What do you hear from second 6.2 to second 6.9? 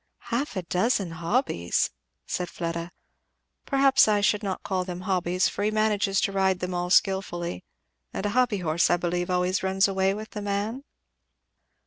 to ride them all